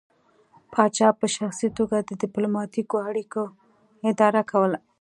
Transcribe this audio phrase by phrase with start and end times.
[0.73, 3.43] پاچا په شخصي توګه د ډیپلوماتیکو اړیکو
[4.09, 4.79] اداره کوله